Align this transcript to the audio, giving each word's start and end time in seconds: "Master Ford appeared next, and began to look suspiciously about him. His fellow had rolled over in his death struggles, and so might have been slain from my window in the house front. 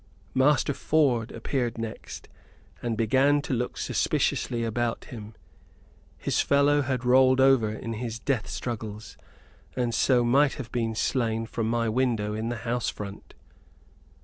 "Master 0.33 0.73
Ford 0.73 1.31
appeared 1.31 1.77
next, 1.77 2.27
and 2.81 2.97
began 2.97 3.39
to 3.43 3.53
look 3.53 3.77
suspiciously 3.77 4.63
about 4.63 5.05
him. 5.05 5.35
His 6.17 6.41
fellow 6.41 6.81
had 6.81 7.05
rolled 7.05 7.39
over 7.39 7.71
in 7.71 7.93
his 7.93 8.17
death 8.17 8.47
struggles, 8.49 9.15
and 9.75 9.93
so 9.93 10.23
might 10.23 10.53
have 10.53 10.71
been 10.71 10.95
slain 10.95 11.45
from 11.45 11.69
my 11.69 11.87
window 11.87 12.33
in 12.33 12.49
the 12.49 12.57
house 12.65 12.89
front. 12.89 13.35